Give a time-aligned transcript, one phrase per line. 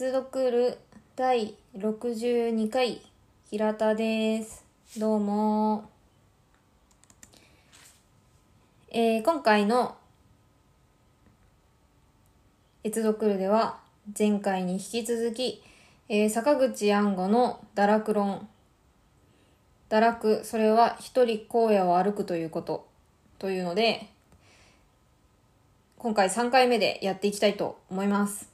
[0.00, 0.78] 越読る
[1.14, 3.02] 第62回
[3.50, 4.64] 平田です。
[4.96, 5.90] どうも。
[8.88, 9.98] えー、今回の
[12.82, 13.78] 越読るでは
[14.18, 15.62] 前回に引き続き、
[16.08, 18.48] えー、坂口安吾の堕落論。
[19.90, 22.88] 堕落それは一人荒野を歩くということ。
[23.38, 24.08] というので
[25.98, 28.49] 今回3回目でやっていきたいと思います。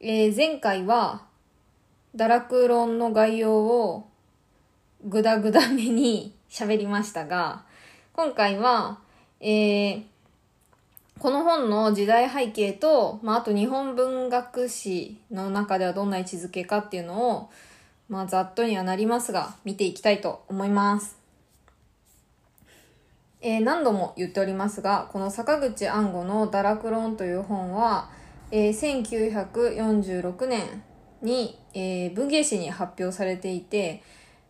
[0.00, 1.24] えー、前回は、
[2.14, 4.08] 堕落論の概要を
[5.04, 7.64] ぐだぐだめに 喋りましたが、
[8.12, 8.98] 今回は、
[9.40, 10.04] えー、
[11.18, 17.50] この本の時代背景と、まあ、あと日本文学史の中ではどんな位置づけかっていうのを、
[18.10, 21.16] まあ、ざっとにはなりますが、見ていきたいと思います。
[23.40, 28.10] えー、何度も言っておりますが、この坂口安吾の堕落論という本は、
[28.50, 30.82] えー、1946年
[31.20, 34.02] に、えー、文芸誌に発表されていて、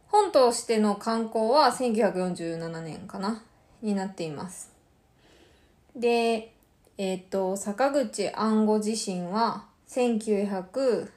[0.08, 3.42] 本としての刊行は1947年かな
[3.82, 4.72] になっています。
[5.94, 6.52] で、
[6.98, 11.10] えっ、と、坂口安吾自身は1919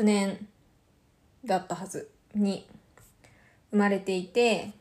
[0.00, 0.48] 年
[1.44, 2.66] だったはずに
[3.70, 4.72] 生まれていて、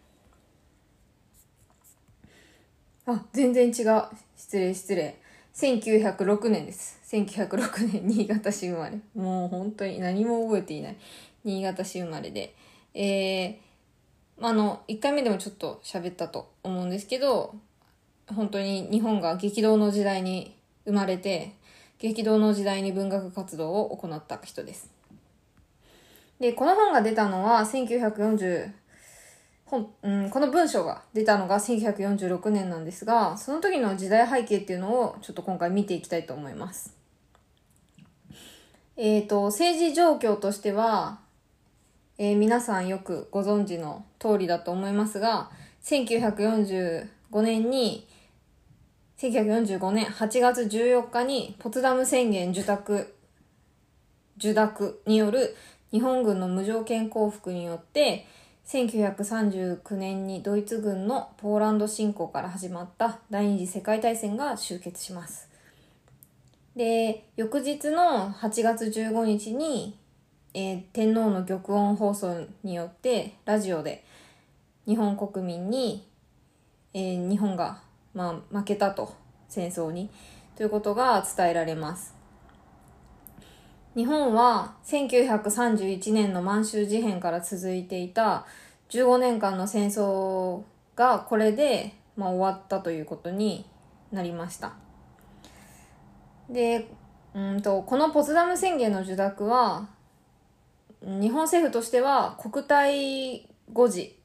[3.06, 4.04] あ、全然違う。
[4.38, 5.23] 失礼失礼。
[5.54, 7.00] 1906年です。
[7.16, 8.98] 1906年、 新潟市生まれ。
[9.14, 10.96] もう本当に何も覚えていない。
[11.44, 12.56] 新潟市生まれで。
[12.96, 17.54] えー、あの、1回目でもちょっと喋ったと思うんですけど、
[18.34, 21.54] 本当に日本が激動の時代に生まれて、
[22.00, 24.90] 激動の時代に文学活動を行った人です。
[26.40, 28.72] で、この本が出たのは1940、
[29.66, 36.96] 本、うん、この文章が出たのが1946年なんですが、その時の時代背景っていうのをちょっと今回見ていきたいと思います。
[38.96, 41.20] えっ、ー、と、政治状況としては、
[42.20, 45.50] えー、皆さんよくご存知の通りだと思いますが、
[45.84, 47.08] 1945
[47.42, 48.08] 年に、
[49.18, 53.16] 1945年8月14日にポツダム宣言受託、
[54.38, 55.56] 受諾による
[55.92, 58.28] 日本軍の無条件降伏によって、
[58.66, 65.50] 1939年にドイツ軍のポーランド侵攻から始まった第二次世界大戦が終結します。
[66.76, 69.98] で、翌日の8月15日に、
[70.54, 74.04] えー、天皇の玉音放送によってラジオで
[74.88, 76.08] 日本国民に、
[76.94, 77.82] えー、日本が、
[78.14, 79.14] まあ、負けたと
[79.50, 80.10] 戦争に
[80.56, 82.23] ということが伝えられます。
[83.96, 88.46] 日本は1931年の満州事変から続いていた
[88.90, 90.64] 15年間の戦争
[90.96, 93.66] がこれで、まあ、終わったということに
[94.12, 94.74] なりました。
[96.50, 96.88] で、
[97.36, 99.88] うんと、このポツダム宣言の受諾は、
[101.02, 104.18] 日本政府としては国体誤字、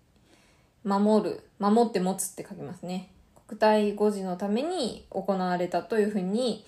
[0.84, 3.10] 守る、守って持つって書きますね。
[3.46, 6.64] 国体誤字のために行われたというふうに、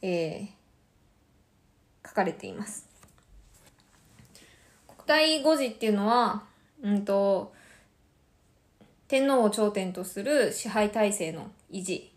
[0.00, 0.57] えー、
[2.08, 2.86] 書かれています。
[4.86, 6.42] 国体誤字っていうのは、
[6.82, 7.52] うんと、
[9.06, 12.12] 天皇を頂点とする支配体制の維持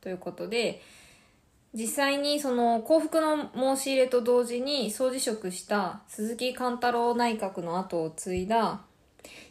[0.00, 0.82] ということで、
[1.72, 8.80] 実際にその幸福の申し入れと同時に総辞職した鈴木貫太郎内閣の後を継いだ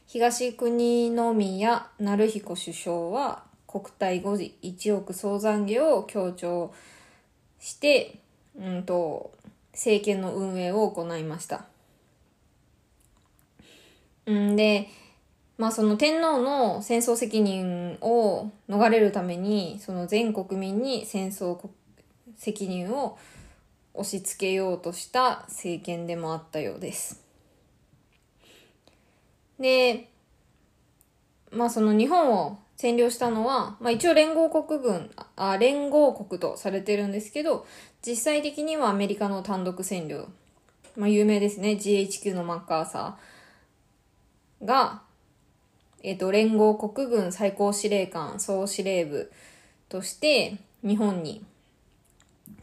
[0.05, 6.73] 東国宮成彦首相は国体5時1億総残業を強調
[7.59, 8.19] して、
[8.59, 9.31] うんと、
[9.79, 11.63] 政権の運営を行いました。
[14.29, 14.89] んで、
[15.57, 21.57] まあその天皇の戦争責任を逃れるために、その全国民に戦争
[22.35, 23.17] 責任を
[23.93, 27.23] 押し付けようとした政権でもあったようです。
[29.61, 30.09] で、
[31.53, 37.67] まあその日本を占領したのは、まあ一応連合国軍、あ、連合国とされてるんですけど、
[38.01, 40.29] 実際的にはアメリカの単独占領。
[40.95, 41.71] まあ有名ですね。
[41.71, 45.01] GHQ のマッカーサーが、
[46.03, 49.29] えっ、ー、と、連合国軍最高司令官総司令部
[49.89, 51.43] として日本に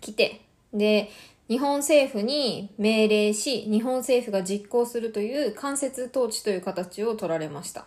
[0.00, 0.40] 来て、
[0.72, 1.10] で、
[1.48, 7.84] 日本政府に命令し、日本政府が実行するという間接統治という形を取られました。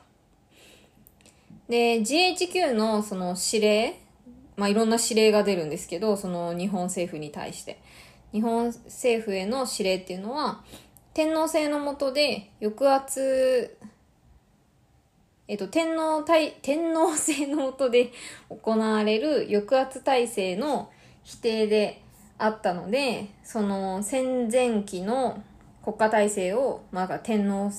[1.69, 3.99] で、GHQ のその指令、
[4.57, 7.79] まあ、いろんな指令が出るんですけど、その日本政府に対して。
[8.31, 10.63] 日本政府への指令っていうのは、
[11.13, 13.77] 天皇制の下で抑圧、
[15.47, 18.11] えっと、天皇体、天皇制の下で
[18.49, 20.91] 行われる抑圧体制の
[21.23, 22.01] 否定で
[22.37, 25.43] あったので、その戦前期の
[25.83, 27.71] 国家体制を、まあ、天皇、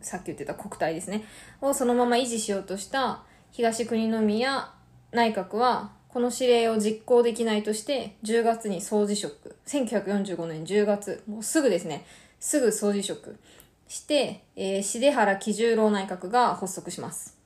[0.00, 1.24] さっき言ってた国体ですね、
[1.60, 4.72] をそのまま維持しようとした東国宮
[5.12, 9.56] 内閣は、この指令を実行できないとして、10月に総辞職。
[9.66, 12.06] 1945年10月、もうすぐですね、
[12.40, 13.38] すぐ総辞職
[13.88, 17.36] して、えー、重原喜十郎内閣が発足します。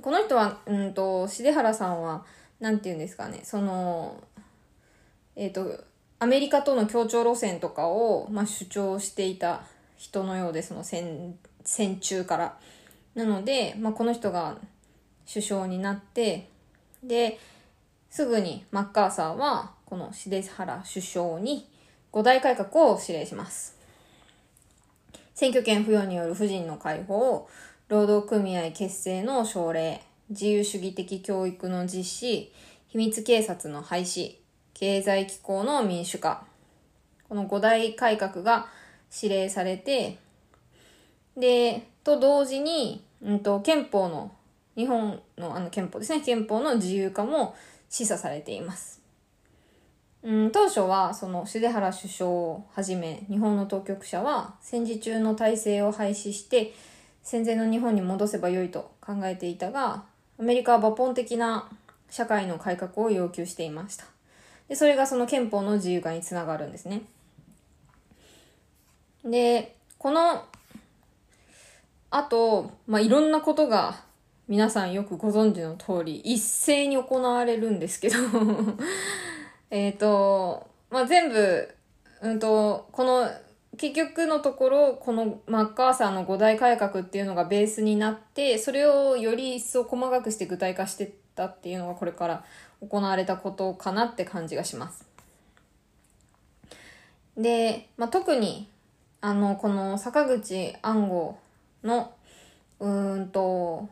[0.00, 2.24] この人は、うんと、重原さんは、
[2.60, 4.22] なんて言うんですかね、その、
[5.34, 5.84] えっ、ー、と、
[6.20, 9.62] アメリカとの協調路線とかを、まあ、主張していた
[9.98, 12.58] 人のようで、その戦、戦中から。
[13.14, 14.56] なので、まあ、この人が
[15.30, 16.48] 首相になって、
[17.02, 17.38] で、
[18.08, 21.68] すぐにマッカーサーは、この重原首相に
[22.12, 23.76] 五大改革を指令します。
[25.34, 27.48] 選挙権付与による婦人の解放、
[27.88, 32.52] 労働組合結成の奨励、自由主義的教育の実施、
[32.88, 34.36] 秘密警察の廃止、
[34.74, 36.44] 経済機構の民主化。
[37.28, 38.68] この五大改革が
[39.14, 40.18] 指令されて、
[41.36, 44.32] で、と同時に、うんと、憲法の、
[44.76, 47.56] 日本のあの憲法ですね、憲法の自由化も
[47.88, 49.00] 示唆されています。
[50.22, 56.74] うん、当初は、その、重原首相をはじめ、日本の当局者は、戦時中の体制を廃止して、
[57.22, 60.04] 戦前の日本に戻せばよいと考えていたが、
[60.38, 61.68] アメリカは抜本的な
[62.10, 64.06] 社会の改革を要求していました。
[64.68, 67.02] で、それがその憲法の自由化につながるんですね。
[69.30, 70.44] で、この、
[72.10, 74.02] あと、まあ、いろんなことが
[74.48, 78.16] 皆さんよくご存知の通り、一斉に行われるんですけど
[79.70, 81.74] えっと、まあ、全部、
[82.22, 83.28] うんと、この
[83.76, 92.44] 結局のところ、このマッカーサーの五大改革っていうのがベースになって、それをより一層細かくして具体化してったっていうのがこれから
[92.80, 95.06] 行われたことかなって感じがします。
[97.36, 98.68] で、まあ、特に、
[99.20, 101.36] あの、この坂口安吾
[101.82, 102.12] の、
[102.78, 103.88] うんと、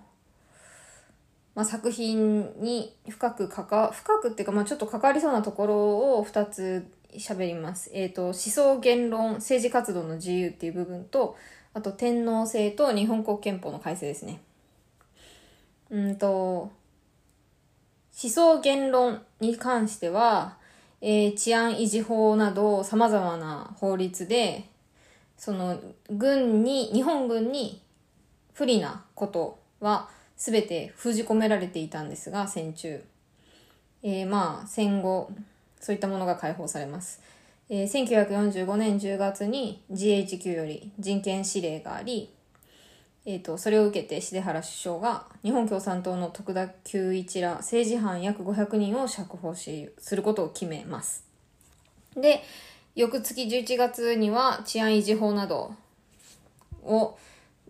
[1.55, 5.76] まあ、作品に深くかか、深くっていうか、まあ、ちょっと関わりそうなところ
[6.19, 7.90] を2つ喋ります。
[7.93, 11.37] えっ、ー、と、思想言論、政治活動の自由っていう部分と、
[11.75, 14.40] あと天皇制と日本国憲法の改正ですね。
[15.90, 16.73] うんと、思
[18.12, 20.56] 想言論に関しては、
[21.00, 24.69] えー、治安維持法など様々な法律で、
[25.37, 25.79] その、
[26.11, 27.83] 軍に、日本軍に
[28.53, 33.03] 不利なことは全て封じ込められていたんですが、戦中。
[34.03, 35.31] えー、まあ、戦後、
[35.81, 37.21] そういったものが解放されます。
[37.69, 42.31] えー、1945年10月に GHQ より人権指令があり、
[43.25, 51.25] えーと、それを受けて重原首相が日本共産党の徳田久一ら政治犯約500人を釈放しすることを決めます。
[52.15, 52.44] で、
[52.97, 55.75] 翌月11月には治安維持法など
[56.83, 57.17] を、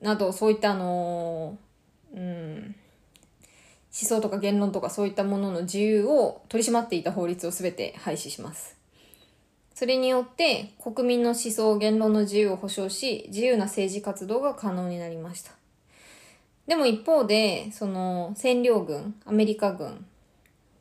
[0.00, 8.76] などそういったあのー、うん、思想とか言論とかそういったものの自由を取り締まっていた法律を全て廃止します。
[9.74, 15.50] それによって国民の思想、言論の自由を保障し、自由な政治活動が可能になりました。
[16.68, 20.06] でも一方で、その占領軍、アメリカ軍、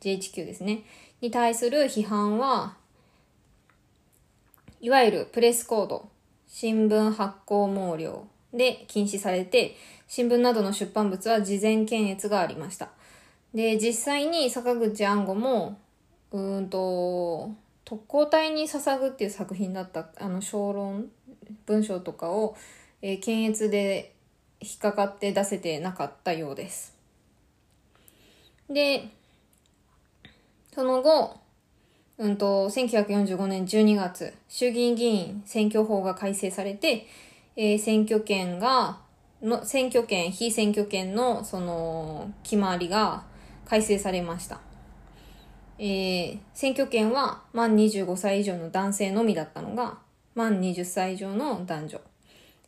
[0.00, 0.84] GHQ ですね、
[1.20, 2.76] に対する批判は、
[4.80, 6.08] いわゆるプレスコード、
[6.46, 9.76] 新聞発行毛量で禁止されて、
[10.08, 12.90] 新聞などの出版物は事前検閲がありました。
[13.54, 15.78] で、実際に坂口安吾も、
[16.30, 17.50] うんと、
[17.84, 21.06] 特攻隊に捧ぐっていう作品だった、あの、小論、
[21.64, 22.56] 文章とかを、
[23.00, 24.12] えー、検閲で
[24.60, 26.94] 引っかかって出せてなかったようです。
[28.68, 29.08] で、
[30.74, 31.40] その後、
[32.18, 37.06] うんと、1945年12月、衆議院議員選挙法が改正されて、
[37.56, 39.00] えー、選挙権が、
[39.42, 43.24] の、選挙権、非選挙権の、その、決まりが、
[43.66, 44.60] 改正されました。
[45.78, 49.98] えー、選挙権は満25歳以上の男性のみだったのが、
[50.34, 52.00] 満20歳以上の男女。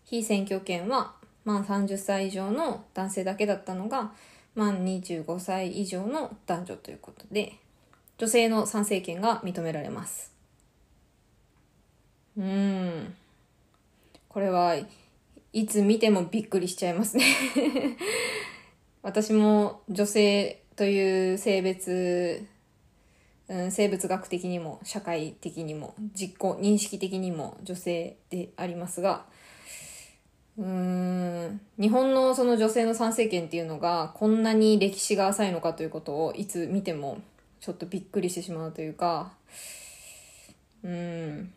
[0.05, 1.15] 非選挙権は
[1.45, 4.13] 満30歳以上の男性だけだったのが、
[4.55, 7.55] 満25歳以上の男女ということで、
[8.19, 10.33] 女性の参政権が認められます。
[12.37, 13.15] うん。
[14.29, 14.77] これは
[15.53, 17.25] いつ見てもびっくりしちゃいますね
[19.03, 22.47] 私も女性という性別、
[23.49, 29.25] うん、生物学的にも社会的にも実行認識的にも女性でありますが
[30.59, 37.19] うーん日本のその女性の参政権っていうのがこんなに歴史が浅いのかということをいつ見ても
[37.61, 39.33] ちょっとびっくりしてしまうというか
[40.83, 41.53] うん。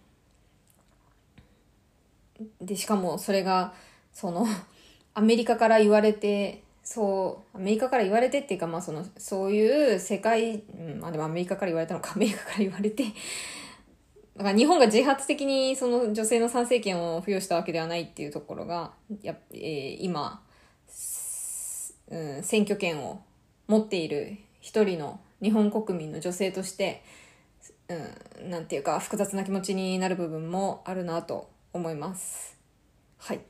[2.60, 3.74] でしかもそれが
[4.14, 4.46] その
[5.14, 13.04] アメリカから言われてそうアメリカから言われてっていうかまあそのそういう世界、うん、あでもアメリカから言われたのか アメリカから言われて
[14.36, 20.42] だから日本が自発的にその女性の参政権を付与したわけではないっていうところがや、えー、今、
[22.10, 23.22] うん、選挙権を
[23.68, 27.04] 持っている一人の日本国民の女性として、
[27.90, 32.58] うん、なんていうか複雑な気持ちになる部分もあるなと思います。
[33.18, 33.42] はい。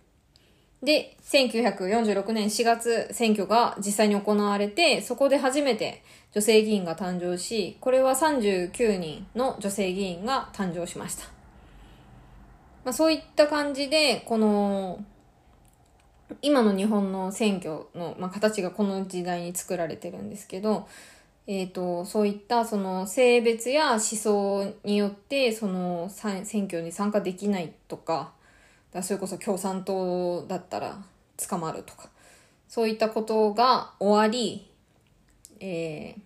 [0.83, 11.25] で、1946年4月選挙が実際に行われて、そこで初めて女性議員が誕生し、これは39人の女性議員が誕生しました。
[12.83, 15.03] まあ、そういった感じで、この、
[16.41, 20.87] 今の日本の選挙の、まあ、形がこの時代に作られてるんですけど、
[21.53, 28.31] えっ、ー、と、そういったその性別や思想によってその選挙に参加できないとか、
[28.93, 31.03] だそれこそ共産党だったら
[31.35, 32.07] 捕まるとか、
[32.69, 34.65] そういったことが終わり、
[35.59, 36.21] えー、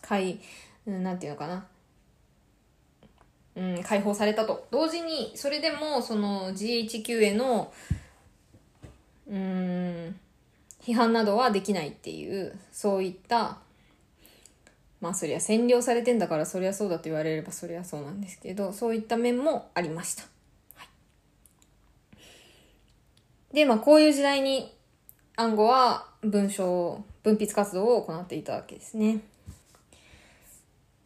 [0.00, 0.40] 解、
[0.86, 1.66] なんていうのかな、
[3.56, 4.68] うん、解放されたと。
[4.70, 7.70] 同時に、それでも、その GHQ への、
[9.28, 10.18] うん、
[10.80, 13.58] 批判などはできないっていう、そういった、
[15.02, 20.22] まあそりゃ占領されてんだからそりゃそうだと言われればそりゃそうなんですけど、そういった面もありました。
[20.76, 20.84] は
[23.52, 24.72] い、で、まあこういう時代に
[25.34, 29.18] 暗号は文章、文筆活動を行っていたわけですね。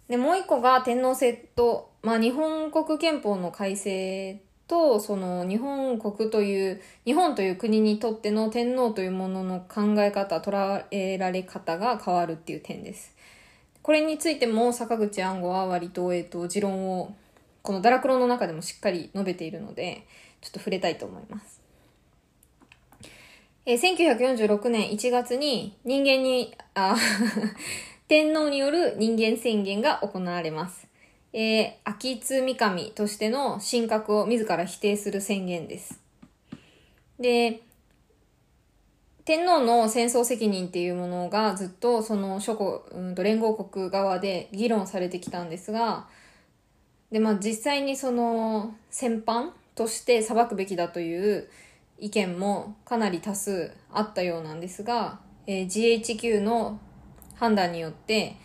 [0.09, 13.16] で、もう一個が天皇制と、まあ日本国憲法の改正と、その日本国という、日本という国にとっての天皇というものの考え方、捉えられ方が変わるっていう点です。
[13.87, 17.15] これについても坂口安吾は割と、えっと、持論を、
[17.63, 20.09] このダラクロの中でもしっかり述べているので、
[20.41, 21.61] ちょっと触れたいと思います。
[23.65, 26.97] えー、1946年1月に人間に、あ
[28.09, 30.89] 天皇による人間宣言が行われます。
[31.33, 36.01] えー、秋津三上としての神格を自ら否定する宣言です。
[37.21, 37.61] で、
[39.27, 46.07] 天皇の戦争責任っていうものがずっとその諸国、うんと連合国側で議論されてきたんですが、
[47.11, 51.49] で、まあ実際にその戦犯として裁くべきだという
[51.99, 55.19] 意見もかなり多数あったようなんですが、
[55.49, 56.79] えー、GHQ の
[57.35, 58.37] 判断によって、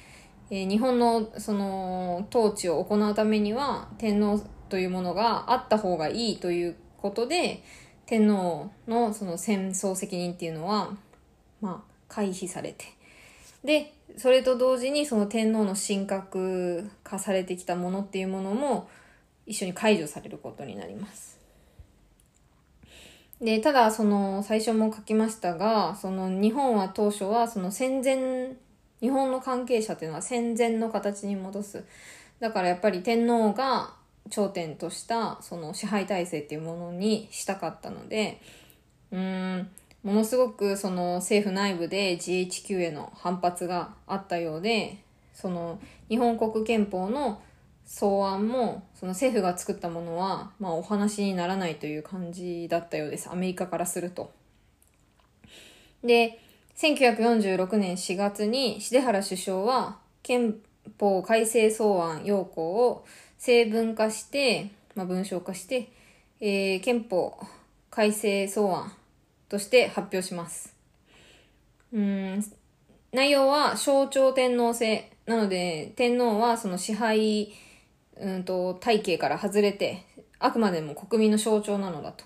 [0.50, 7.62] えー、日本のその統治を行うためには天皇というものがあった方がいいということで、
[8.12, 10.98] 天皇のその戦争責任っていうのは、
[11.62, 12.84] まあ、回避されて。
[13.64, 18.90] で、それと同時にその天皇の神格化されてきたものっていうものも
[19.46, 21.40] 一緒に解除されることになります。
[23.40, 28.58] で、ただその最初も書きましたが、その日本は当初はその戦前、
[29.00, 31.86] 日本の関係者っていうのは戦前の形に戻す。
[32.42, 38.42] だからやっぱり天皇が頂点としたその支配体制っていうものにしたかったので、
[39.12, 39.70] うん、
[40.04, 45.00] ものすごくその政府内部で GHQ への反発があったようで、
[45.34, 47.42] その日本国憲法の
[47.86, 53.30] 草案もその政府が作ったものは、まあ、お話にならないという感じだったようです。
[53.30, 54.32] アメリカからすると。
[56.04, 56.40] で、
[56.78, 60.56] 1946年4月に重原首相は憲
[61.00, 63.06] 法改正草案要項を
[63.42, 65.90] 成文化して、まあ、文章化して、
[66.40, 67.40] えー、憲法
[67.90, 68.94] 改正草案
[69.50, 70.76] として発表します。
[71.92, 72.46] うん、
[73.12, 75.10] 内容は象徴天皇制。
[75.26, 77.52] なので、天皇はその支配、
[78.16, 80.06] うんと、体系から外れて、
[80.38, 82.26] あくまでも国民の象徴なのだと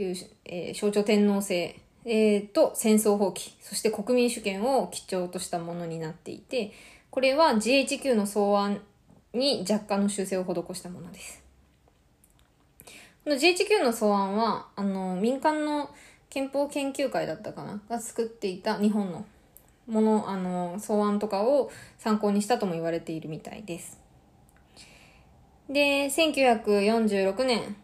[0.00, 1.74] いう、えー、象徴天皇制、
[2.04, 6.72] えー、と戦争放棄、そして国民主権を基調としたものになっていて、
[7.10, 8.80] これは GHQ の草案
[9.32, 11.42] に若干の修正を施したものです。
[13.24, 15.90] この GHQ の草案は、あの、民間の
[16.30, 19.24] 憲法研究会だったかなが作っていた日本の
[19.88, 23.98] もの、あの、草案とかを参考にしたとも言われているみたいです。
[25.68, 27.76] で、1946年、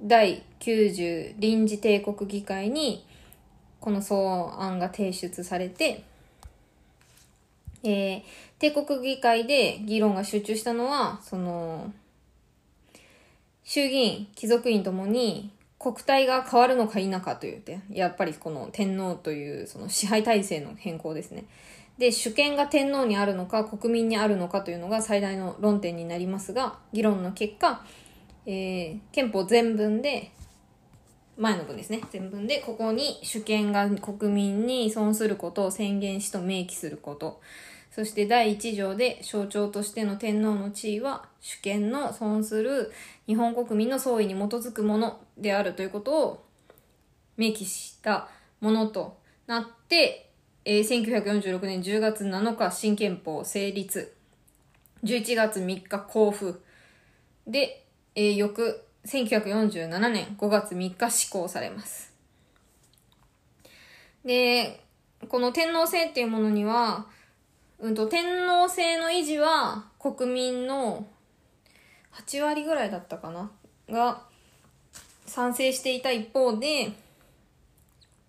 [0.00, 3.06] 第90臨時帝国議会に、
[3.80, 4.14] この草
[4.60, 6.04] 案が提出されて、
[7.82, 8.22] えー、
[8.64, 11.92] 帝国議会で議論が集中したのは、その、
[13.62, 21.44] 衆議院、貴族院ともに国体が変わるのか否かという点、やっぱりこの天皇というその支配体制の変更ですね。
[21.98, 27.84] で、主権が天皇にあるのか、国民にあるのかというのが最大の論点になりますが、議論の結果、
[28.46, 30.30] えー、憲法全文で、
[31.36, 32.00] 前の文ですね。
[32.10, 37.42] 全文で、ここに主権が国民に依存することを宣言しと明記すること。
[37.94, 42.92] そして第一条で象徴としての天皇の地位は主権の損する
[43.28, 46.44] 日本国民の総意に基づくものであるということを
[47.36, 48.28] 明記した
[48.60, 50.28] ものとなって、
[50.64, 54.12] えー、1946年10月7日新憲法成立。
[55.04, 56.58] 11月3日交付。
[57.46, 57.86] で、
[58.16, 62.12] えー、翌1947年5月3日施行されます。
[64.24, 64.80] で、
[65.28, 67.06] この天皇制っていうものには、
[67.84, 71.06] うんと、天皇制の維持は国民の
[72.14, 73.50] 8割ぐらいだったかな？
[73.90, 74.22] が
[75.26, 76.92] 賛成していた一方で、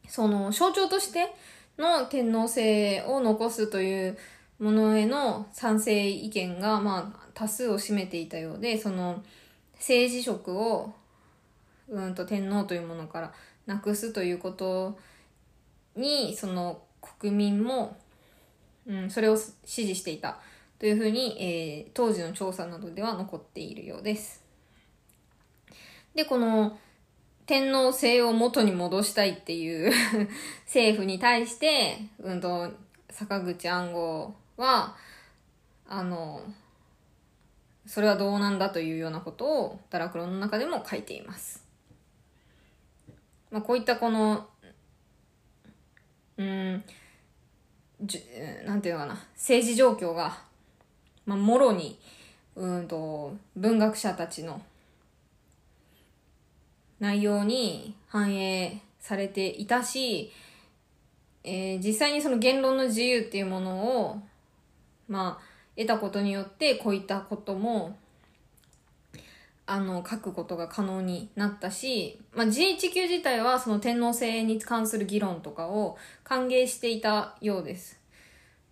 [0.09, 1.33] その象徴として
[1.77, 4.17] の天皇制を残すという
[4.59, 9.23] ものへの賛成意見が、まあ、多数を占めていたようで、その
[9.75, 10.93] 政治職を、
[11.87, 13.33] うんと天皇というものから
[13.67, 14.97] なくすということ
[15.95, 17.95] に、その国民も、
[18.87, 20.39] うん、それを支持していた
[20.79, 24.43] というふうに、えー、当時の調査などでは残っているようです。
[26.13, 26.77] で、この
[27.45, 29.91] 天皇制を元に戻したいっていう
[30.65, 32.71] 政府に対して、うんと、
[33.09, 34.95] 坂口安吾は、
[35.87, 36.41] あの、
[37.85, 41.63] それはどうなんだというようなことを、ダラクロの中でも書いています。
[43.51, 44.49] まあ、こういったこの、
[46.37, 46.83] うん、
[48.07, 48.23] じ
[48.65, 50.37] なんていうのかな、政治状況が、
[51.25, 51.99] まあ、もろに、
[52.55, 54.61] うんと、文学者たちの
[56.99, 60.31] 内容に反映されていたし、
[61.43, 64.21] えー、実際にその言論の自由っていうものを、
[65.07, 65.43] まあ、
[65.77, 67.97] 得たことによって、こういったことも、
[69.67, 77.99] あの、書くことが可能になったし、まあ、GHQ 自体はその天皇制に関する議論とかを歓迎していたようです。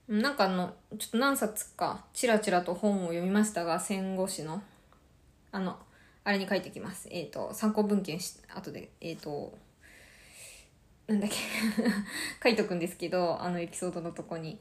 [0.08, 4.62] なんかあの、ちょっと何冊か、ちらちらと本を読みましたが、戦後史の、
[5.52, 5.78] あの、
[6.24, 7.08] あれに書いてきます。
[7.12, 9.58] えっ、ー、と、参考文献し、後で、えっ、ー、と、
[11.08, 11.36] なんだっけ
[12.44, 14.60] 書いとくんですけど、あのエピソードのとこに。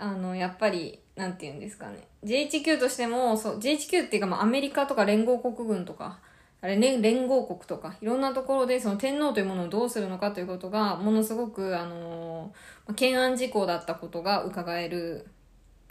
[0.00, 2.06] あの、やっぱり、なんて言うんですかね。
[2.22, 6.20] JHQ としても、そう、JHQ っていうか、まあ、アメリカとか連合国軍とか、
[6.60, 15.28] あれ、ね、連合国とか、いろんなところで、その天皇というものをどうするのかということが、ものすごく、あのー、懸案事項だったことが伺える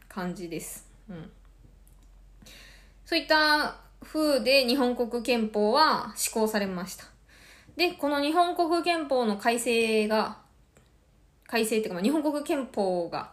[0.09, 0.89] 感じです。
[1.09, 1.31] うん。
[3.05, 7.05] そういった風で日本国憲法は施行されました。
[7.77, 10.39] で、この日本国憲法の改正が、
[11.45, 13.31] 改正っていうか、日本国憲法が、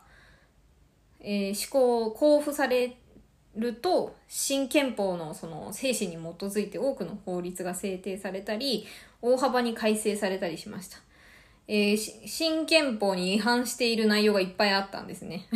[1.18, 2.97] えー、施行、交付され
[3.56, 8.86] ると、新憲法のその精神に基づいて多くの法律が制定されたり、
[9.22, 10.98] 大幅に改正されたりしました。
[11.66, 15.46] えー、新憲法に違反している内容がいっぱいあったんですね。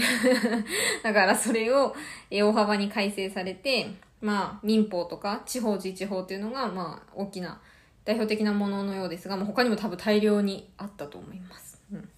[1.02, 1.94] だからそれを、
[2.30, 3.88] 大幅に改正されて、
[4.20, 7.61] まあ、民法とか地方自治法っていうのが、まあ、大きな
[8.04, 11.78] 代表的なもののようですが、まあ、他にも多分大量にあったと思います。
[11.92, 12.08] うん、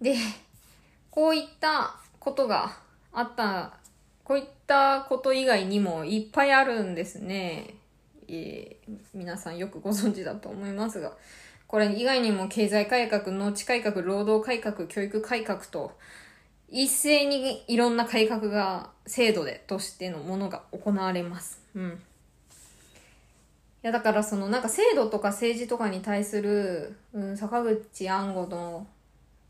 [0.00, 0.16] で、
[1.10, 2.78] こういったことが
[3.12, 3.74] あった、
[4.24, 7.74] こういったこと以外にもいっぱいあるんですね。
[8.28, 11.12] えー、皆さんよくご存知だと思いますが、
[11.66, 15.92] これ以外にも経済改革、農地改革、労働改革、教育改革と、
[16.70, 21.62] 一斉にいろんな改革が制度でとしてのものが行われます。
[21.74, 22.02] うん。
[23.82, 28.86] いやだからそのなんか制度とか政治とかに対する、うん、坂口安吾の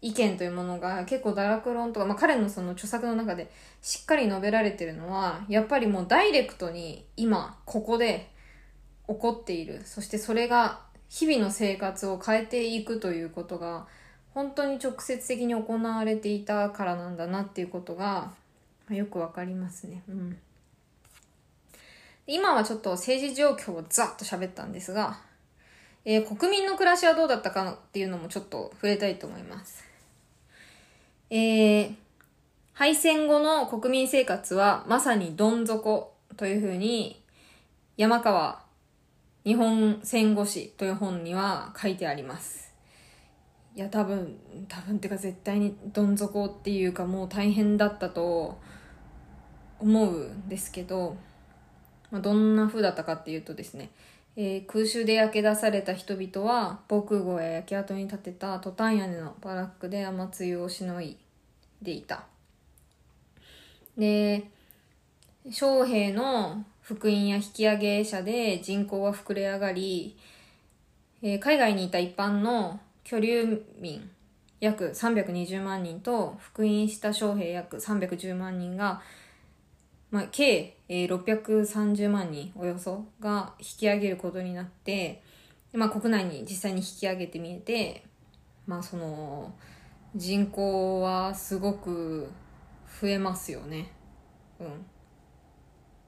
[0.00, 3.50] 意見というものが結構堕落論とか、まあ、彼のその著作の中で
[3.82, 8.30] しっかり述べられてるのはやっぱりもうダイレクトに今ここで
[9.08, 13.86] 起こっているそしてそれが日々の生活を変えていくということが
[14.34, 18.32] 本当に直接的に行われていたからなんだなっていうことが
[18.90, 20.02] よくわかりますね。
[20.08, 20.38] うん。
[22.26, 25.18] 今はちょっと政治状況をざっと喋ったんですが、
[26.04, 29.87] えー、国民の暮らしはどうだったかっていうのもちょっと触れたいと思います。
[31.30, 31.94] えー、
[32.72, 37.22] 敗戦後の国民生活はまさにどん底というふうに
[37.96, 38.62] 山川
[39.44, 42.74] 日本戦後史という本には書いてあります。
[43.74, 44.38] いや多分
[44.68, 48.58] 多分ってか絶対にどん底っていうかもう大変だったと
[49.78, 51.16] 思うんですけど、
[52.10, 53.90] まあ、どんな風だったかっていうとですね、
[54.40, 61.16] えー空襲で焼け出された人々は防空壕や焼け跡に建てたトタン屋根のバラックで雨露をしのい
[61.82, 62.24] でいた。
[63.96, 64.44] で
[65.50, 70.16] 将兵の復員や引き上げ者で人口は膨れ上がり、
[71.20, 74.08] えー海外にいた一般の居留民
[74.60, 79.02] 約320万人と復員した将兵約310万人が、
[80.10, 85.22] まあ、計、えー630万人およそが引き上げることになって、
[85.72, 88.04] まあ、国内に実際に引き上げてみえて、
[88.66, 89.52] まあ、その
[90.16, 92.28] 人口はすごく
[93.00, 93.92] 増えますよね。
[94.58, 94.86] うん、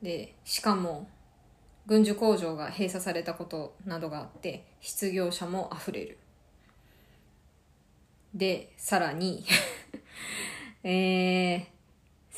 [0.03, 1.07] でしかも
[1.87, 6.19] 軍需工場が閉鎖されたことなどがあって失業者もあふれる。
[8.35, 9.45] でさらに
[10.85, 11.67] えー、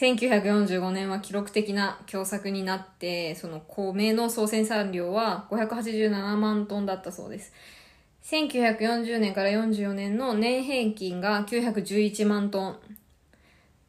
[0.02, 7.52] 1945年は記録的な凶作になってその米の総生産量は587万トンだったそうです。
[8.24, 12.78] 1940年から44年の年平均が911万トン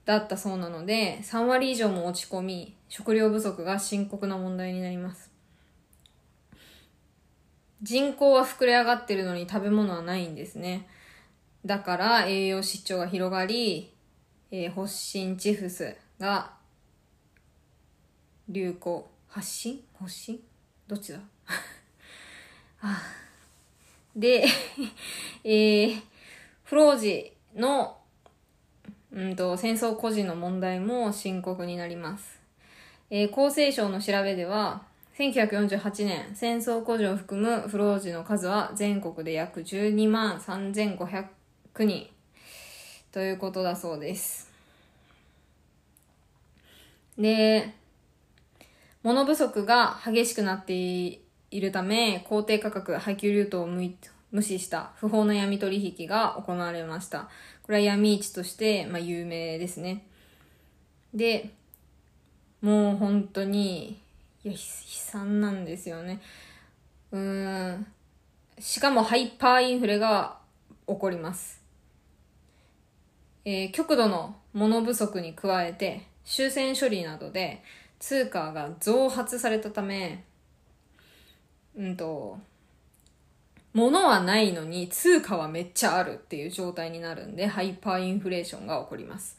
[0.06, 5.32] だったそうなので3割以上も落ち込み食料不足が深刻な問題になります。
[7.82, 10.88] 人口は膨れ上がってるのに食べ物はないんですね。
[11.66, 13.92] だから栄養失調が広がり、
[14.52, 16.54] えー発疹チフスが
[18.48, 20.40] 流行発疹発疹
[20.88, 21.20] どっちだ？
[22.82, 23.02] あ
[24.16, 24.46] で、
[25.44, 26.02] えー、
[26.64, 27.98] フロージの、
[29.12, 32.40] うんと、戦争孤児の問題も深刻になります。
[33.10, 34.86] えー厚生省の調べでは、
[35.18, 41.28] 1948年、戦争孤児を含む不老児の数は全国で約12万3500
[41.80, 42.10] 人
[43.12, 44.53] ということだそうです。
[47.18, 47.74] で、
[49.04, 51.22] 物不足が激しくなってい
[51.52, 57.30] るため、高低価格、配給ルートを無視した不法な闇取引が行われました。
[57.64, 60.06] これは闇市として、まあ、有名ですね。
[61.14, 61.52] で、
[62.62, 64.02] もう本当に、
[64.44, 66.22] いや、悲惨なんですよね。
[67.12, 67.86] うん。
[68.60, 70.38] しかもハイパーインフレが
[70.88, 71.62] 起こります。
[73.46, 77.64] えー極度の物不足に加えて、終戦処理などで
[78.00, 80.24] 通貨が増発されたため、
[81.76, 82.38] うんと、
[83.74, 89.38] 物はないのに通貨はめっちゃあるっていう状態になるんで、ハイパーインフレーションが起こります。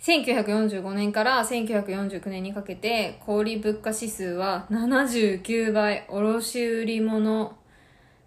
[0.00, 7.56] 1945年から1949年にかけて小売物価指数は79倍卸売物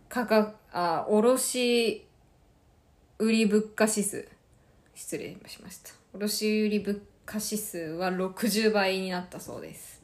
[0.10, 2.06] 価格あ卸
[3.20, 4.28] 売物価指数
[4.94, 7.00] 失礼しました卸売物
[7.32, 10.02] 価指数は60倍になったそうです。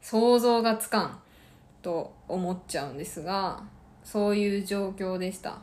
[0.00, 1.22] 想像がつかん
[1.80, 3.62] と思っちゃうんですが
[4.02, 5.58] そういう状況でした。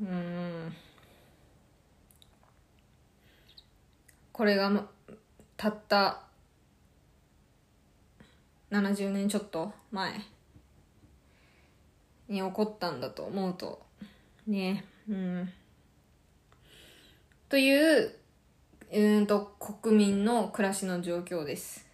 [0.00, 0.72] うん。
[4.32, 4.88] これがま
[5.58, 6.22] たった
[8.70, 10.14] 70年ちょっと前
[12.26, 13.84] に起こったんだと思うと
[14.46, 14.86] ね。
[15.06, 15.52] うん。
[17.50, 18.19] という
[18.92, 21.86] うんと国民の暮らしの状況です。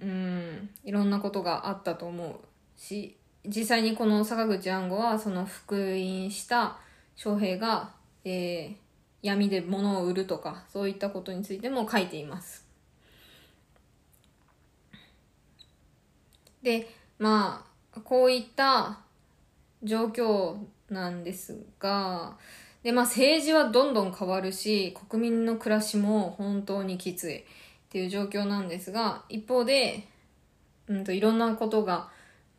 [0.00, 2.38] うんいろんなことがあったと思う
[2.78, 6.78] し実際にこの坂口安吾はその復員した
[7.14, 7.92] 将兵が、
[8.24, 8.86] えー
[9.26, 12.64] 闇で物を売るとかそういったことについても書いています。
[16.62, 18.98] でまあこういった
[19.82, 20.56] 状況
[20.90, 22.36] なんですが
[22.86, 27.42] で、まあ、政治はどんどん変わるし国民の暮らしも本当にきついっ
[27.90, 30.06] ていう状況なんですが一方で、
[30.86, 32.08] うん、といろんなことが、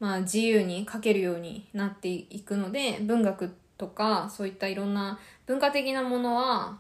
[0.01, 6.77] まあ、自由に書けるようになっていくので文学とかそういったいろんな文化的なものは、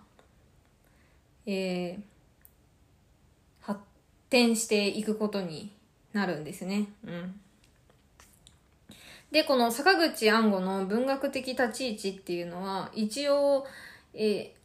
[1.45, 2.01] えー
[3.61, 3.79] 発
[4.29, 5.71] 展していくことに
[6.11, 6.89] なるんですね。
[7.05, 7.39] うん
[9.31, 13.65] で、この坂口安吾の文学的立ち位置っていうのは、一応、
[14.13, 14.57] えー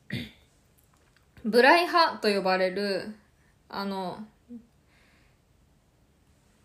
[1.45, 3.15] ブライ派と呼ばれる、
[3.69, 4.25] あの、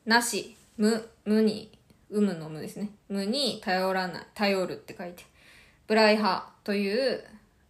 [0.06, 1.72] なし、無、無に、
[2.12, 2.92] 有無の無ですね。
[3.10, 5.24] 無に頼らない、頼るって書いて。
[5.88, 7.24] ブライ派という、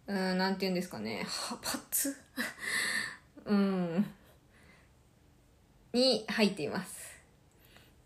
[0.06, 2.14] うん、なんて言うんですかね、派閥？
[3.46, 4.06] うん、
[5.94, 6.97] に入っています。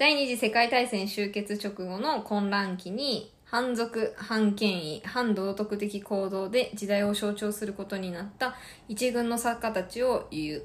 [0.02, 8.56] 第二次世界大戦終結直後の混乱期に反族、反権威、反道徳的行動で時代を象徴することになった
[8.88, 10.62] 一軍の作家たちを言う。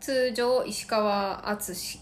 [0.00, 2.00] 通常石川敦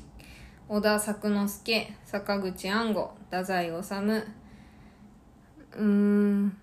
[0.69, 3.73] 小田作之助坂口安吾太宰治。
[3.73, 6.57] うーん。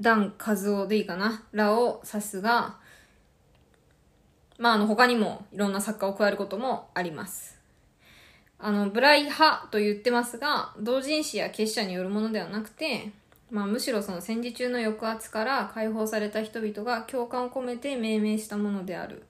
[0.00, 1.42] 段和夫でいいかな。
[1.50, 2.78] らを指すが
[4.64, 7.58] まああの他にもいろんな作家を加えることもあります。
[8.58, 13.10] あのブライ派と言ってますが同人誌や結社によるものではなくて
[13.50, 19.26] まあ、むしろその戦時中の抑圧から解放された人々が共感を込めて命名したものである。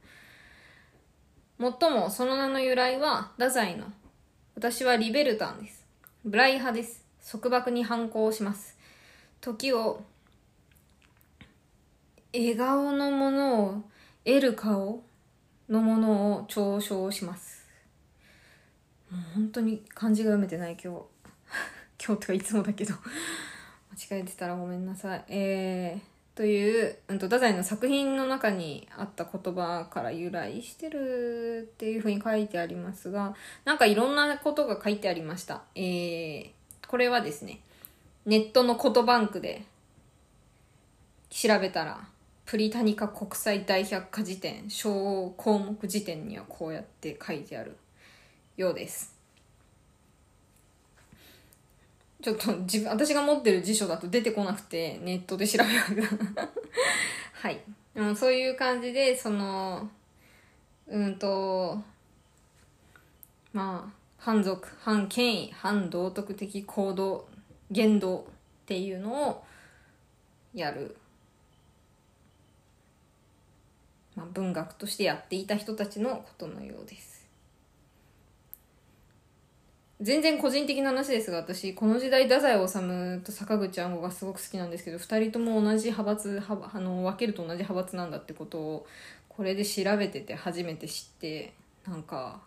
[1.59, 3.87] もっともその名の由来は太宰の
[4.55, 5.85] 私はリベルタンです。
[6.25, 7.05] ブライ派です。
[7.29, 8.79] 束縛に反抗します。
[9.41, 10.05] 時を
[12.33, 13.83] 笑顔のものを
[14.25, 15.03] 得る顔
[15.69, 17.67] のものを嘲笑します
[19.11, 21.01] もう本当に漢字が読めてない今日
[22.07, 22.95] 今日とかいつもだけど
[23.95, 25.25] 間違えてたらごめんなさい。
[25.29, 35.63] えー、という、うんと、太宰の作品の中にあった言葉から由来してるっていうふうに書いてありますが、なんかいろんなことが書いてありました。
[35.77, 36.51] えー、
[36.89, 37.61] これはですね、
[38.27, 39.65] ネットの言葉バンクで
[41.31, 42.09] 調べたら、
[42.47, 47.77] プリタニカ国際大百科事典小項目辞典にはこうやって書いてある
[48.57, 49.15] ようです。
[52.23, 56.49] ちょっと自分、私が持ってる辞書だと出てこなくて、ネットで調べました。
[57.35, 57.61] はい。
[57.95, 59.91] でもそういう感じで、その、
[60.87, 61.83] うんと、
[63.53, 67.29] まあ、反族、反権威、反道徳的行動、
[67.71, 68.25] 言動っ
[68.65, 69.45] ていうのを
[70.55, 70.97] やる。
[74.17, 77.15] まあ、文学としてやっていた人たちのことのようです。
[80.01, 88.87] 全然個人的な話ですが私この時代太宰治と坂口安吾がすごく好きなんですけど2人とも同じ派閥あの分けると同じ派閥なんだってことを
[89.29, 91.55] これで調べてて初めて知って
[91.87, 92.41] なんか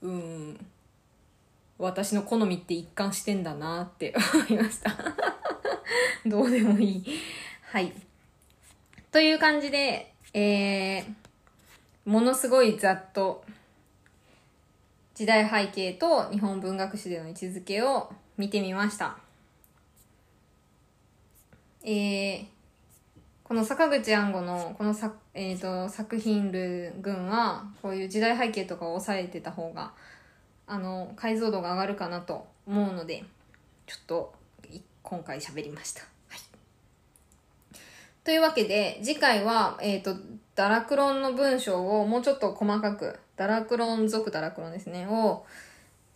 [0.00, 0.66] うん
[1.76, 4.14] 私の好みって一貫してんだなって
[4.48, 4.96] 思いました。
[6.26, 7.04] どうでもいい。
[7.62, 7.92] はい。
[9.10, 11.04] という感じでえー、
[12.04, 13.44] ものすごいざっと
[15.14, 19.16] 時代背景と日本文学史での位置づけを見てみました。
[21.82, 22.44] えー、
[23.42, 29.92] この坂口安吾のこのさ、えーと、作品る群はこういう時代背景とかを抑えてた方が
[30.66, 33.24] あの解像度が上がるかなと思うので
[33.86, 34.34] ちょっと
[35.02, 36.17] 今回喋りました。
[38.28, 40.14] というわけで次回は、えーと、
[40.54, 45.46] ダラクロンの文章をもうちょっと細かくダラクロン族ダラクロンですね、を、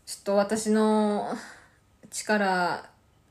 [0.05, 1.35] ちょっと私の
[2.11, 2.85] 力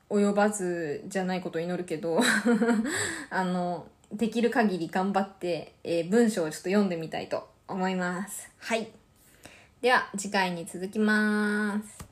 [0.09, 2.21] 及ばずじゃないことを祈るけど
[3.29, 8.49] あの、できる限り頑張って、えー、文章をちょっと読んでみたいと思います。
[8.57, 8.89] はい。
[9.83, 12.10] では、次回に続きます。